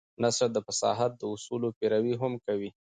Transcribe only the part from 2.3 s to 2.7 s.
کوي.